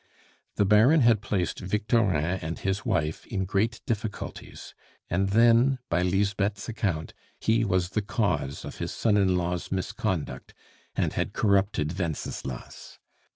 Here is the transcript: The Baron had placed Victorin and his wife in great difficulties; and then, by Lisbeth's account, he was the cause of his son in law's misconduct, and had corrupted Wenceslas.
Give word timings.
The 0.55 0.65
Baron 0.65 1.01
had 1.01 1.21
placed 1.21 1.59
Victorin 1.59 2.39
and 2.41 2.57
his 2.57 2.83
wife 2.83 3.27
in 3.27 3.45
great 3.45 3.81
difficulties; 3.85 4.73
and 5.11 5.29
then, 5.29 5.77
by 5.89 6.01
Lisbeth's 6.01 6.67
account, 6.67 7.13
he 7.39 7.63
was 7.63 7.89
the 7.89 8.01
cause 8.01 8.65
of 8.65 8.77
his 8.79 8.91
son 8.91 9.15
in 9.15 9.37
law's 9.37 9.71
misconduct, 9.71 10.55
and 10.95 11.13
had 11.13 11.33
corrupted 11.33 11.99
Wenceslas. 11.99 12.97